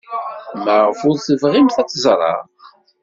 [0.63, 2.39] Maɣef ur tebɣimt ad ẓreɣ?